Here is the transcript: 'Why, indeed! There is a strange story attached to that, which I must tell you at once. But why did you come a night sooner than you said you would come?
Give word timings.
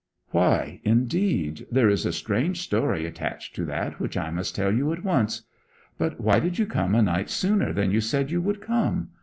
'Why, 0.31 0.81
indeed! 0.83 1.67
There 1.69 1.87
is 1.87 2.07
a 2.07 2.11
strange 2.11 2.59
story 2.63 3.05
attached 3.05 3.53
to 3.53 3.65
that, 3.65 3.99
which 3.99 4.17
I 4.17 4.31
must 4.31 4.55
tell 4.55 4.73
you 4.73 4.91
at 4.91 5.03
once. 5.03 5.43
But 5.99 6.19
why 6.19 6.39
did 6.39 6.57
you 6.57 6.65
come 6.65 6.95
a 6.95 7.03
night 7.03 7.29
sooner 7.29 7.71
than 7.71 7.91
you 7.91 8.01
said 8.01 8.31
you 8.31 8.41
would 8.41 8.61
come? 8.61 9.09